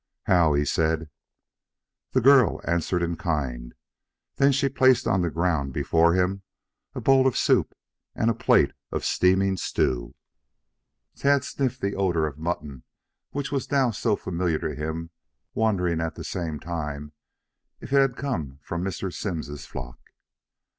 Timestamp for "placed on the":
4.67-5.29